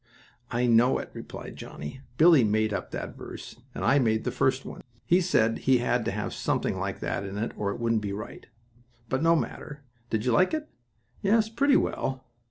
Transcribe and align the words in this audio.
"I 0.49 0.65
know 0.65 0.97
it," 0.97 1.11
replied 1.13 1.57
Johnnie. 1.57 2.01
"Billie 2.17 2.43
made 2.43 2.73
up 2.73 2.89
that 2.89 3.15
verse, 3.15 3.57
and 3.75 3.85
I 3.85 3.99
made 3.99 4.23
the 4.23 4.31
first 4.31 4.65
one. 4.65 4.81
He 5.05 5.21
said 5.21 5.59
he 5.59 5.77
had 5.77 6.05
to 6.05 6.11
have 6.11 6.33
something 6.33 6.79
like 6.79 7.01
that 7.01 7.23
in 7.23 7.37
it 7.37 7.51
or 7.55 7.69
it 7.69 7.79
wouldn't 7.79 8.01
be 8.01 8.11
right. 8.11 8.47
But 9.09 9.21
no 9.21 9.35
matter. 9.35 9.83
Did 10.09 10.25
you 10.25 10.31
like 10.31 10.55
it?" 10.55 10.67
"Yes, 11.21 11.49
pretty 11.49 11.77
well." 11.77 12.23